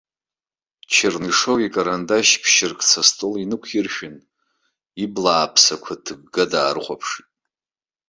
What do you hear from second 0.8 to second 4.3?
Чернышев икарандашь ԥшьыркца астол инықәиршәын,